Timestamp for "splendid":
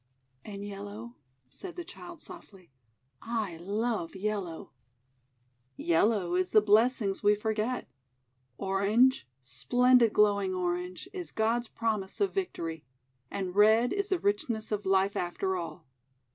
9.43-10.11